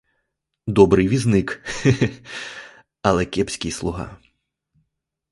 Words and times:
Добрий 0.67 1.07
візник, 1.07 1.61
ге, 1.83 1.91
ге, 1.91 2.09
але 3.01 3.25
кепський 3.25 3.71
слуга. 3.71 4.17